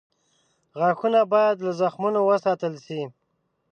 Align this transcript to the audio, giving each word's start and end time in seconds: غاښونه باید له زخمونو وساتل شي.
غاښونه 0.79 1.21
باید 1.33 1.57
له 1.65 1.71
زخمونو 1.81 2.19
وساتل 2.29 2.73
شي. 2.85 3.01